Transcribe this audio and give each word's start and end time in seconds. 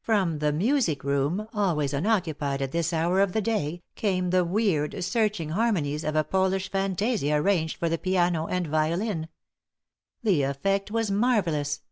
From 0.00 0.38
the 0.38 0.50
music 0.50 1.04
room, 1.04 1.46
always 1.52 1.92
unoccupied 1.92 2.62
at 2.62 2.72
this 2.72 2.90
hour 2.90 3.20
of 3.20 3.32
the 3.34 3.42
day, 3.42 3.82
came 3.96 4.30
the 4.30 4.42
weird, 4.42 5.04
searching 5.04 5.50
harmonies 5.50 6.04
of 6.04 6.16
a 6.16 6.24
Polish 6.24 6.70
fantasia 6.70 7.34
arranged 7.34 7.76
for 7.76 7.90
the 7.90 7.98
piano 7.98 8.46
and 8.46 8.66
violin. 8.66 9.28
The 10.22 10.40
effect 10.42 10.90
was 10.90 11.10
marvelous. 11.10 11.82